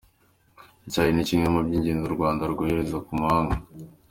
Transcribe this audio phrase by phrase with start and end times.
[0.87, 3.55] Icyayi ni kimwe mu by’ingenzi u Rwanda rwohereza mu mahanga.